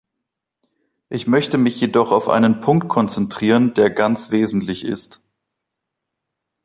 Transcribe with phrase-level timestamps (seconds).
[1.09, 5.21] Ich möchte mich jedoch auf einen Punkt konzentrieren, der ganz wesentlich ist.